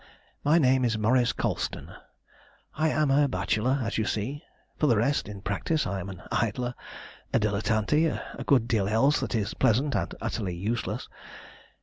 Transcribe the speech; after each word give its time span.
"My 0.43 0.57
name 0.57 0.83
is 0.83 0.97
Maurice 0.97 1.31
Colston; 1.31 1.91
I 2.73 2.89
am 2.89 3.11
a 3.11 3.27
bachelor, 3.27 3.81
as 3.83 3.99
you 3.99 4.05
see. 4.05 4.41
For 4.79 4.87
the 4.87 4.97
rest, 4.97 5.27
in 5.29 5.41
practice 5.43 5.85
I 5.85 5.99
am 5.99 6.09
an 6.09 6.23
idler, 6.31 6.73
a 7.31 7.39
dilettante, 7.39 8.09
and 8.09 8.19
a 8.33 8.43
good 8.43 8.67
deal 8.67 8.87
else 8.87 9.19
that 9.19 9.35
is 9.35 9.53
pleasant 9.53 9.93
and 9.93 10.15
utterly 10.19 10.55
useless. 10.55 11.07